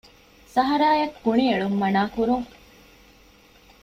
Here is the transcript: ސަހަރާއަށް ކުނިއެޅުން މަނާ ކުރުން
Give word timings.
ސަހަރާއަށް 0.53 1.15
ކުނިއެޅުން 1.23 1.77
މަނާ 1.81 2.01
ކުރުން 2.15 2.47